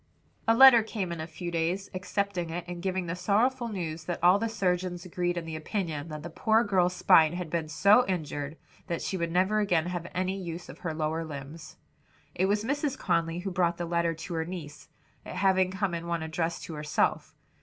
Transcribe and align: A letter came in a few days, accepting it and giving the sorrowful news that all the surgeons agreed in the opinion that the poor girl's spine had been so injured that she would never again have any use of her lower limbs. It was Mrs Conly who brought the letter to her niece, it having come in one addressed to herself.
A 0.47 0.55
letter 0.55 0.81
came 0.81 1.11
in 1.11 1.21
a 1.21 1.27
few 1.27 1.51
days, 1.51 1.91
accepting 1.93 2.49
it 2.49 2.65
and 2.67 2.81
giving 2.81 3.05
the 3.05 3.15
sorrowful 3.15 3.67
news 3.67 4.05
that 4.05 4.17
all 4.23 4.39
the 4.39 4.49
surgeons 4.49 5.05
agreed 5.05 5.37
in 5.37 5.45
the 5.45 5.55
opinion 5.55 6.07
that 6.07 6.23
the 6.23 6.29
poor 6.31 6.63
girl's 6.63 6.95
spine 6.95 7.33
had 7.33 7.51
been 7.51 7.69
so 7.69 8.03
injured 8.07 8.57
that 8.87 9.03
she 9.03 9.15
would 9.15 9.31
never 9.31 9.59
again 9.59 9.85
have 9.85 10.09
any 10.15 10.41
use 10.41 10.69
of 10.69 10.79
her 10.79 10.95
lower 10.95 11.23
limbs. 11.23 11.75
It 12.33 12.47
was 12.47 12.63
Mrs 12.63 12.97
Conly 12.97 13.41
who 13.41 13.51
brought 13.51 13.77
the 13.77 13.85
letter 13.85 14.15
to 14.15 14.33
her 14.33 14.43
niece, 14.43 14.89
it 15.23 15.35
having 15.35 15.69
come 15.69 15.93
in 15.93 16.07
one 16.07 16.23
addressed 16.23 16.63
to 16.63 16.73
herself. 16.73 17.35